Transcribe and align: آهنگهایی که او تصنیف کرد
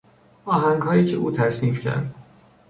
آهنگهایی 0.45 1.05
که 1.05 1.15
او 1.17 1.31
تصنیف 1.31 1.79
کرد 1.79 2.15